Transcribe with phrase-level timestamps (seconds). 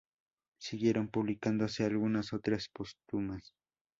[0.59, 3.53] Siguieron publicándose algunas obras póstumas.